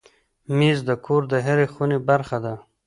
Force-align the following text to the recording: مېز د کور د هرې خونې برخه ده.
مېز 0.57 0.79
د 0.89 0.91
کور 1.05 1.21
د 1.31 1.33
هرې 1.45 1.67
خونې 1.73 1.97
برخه 2.09 2.37
ده. 2.45 2.53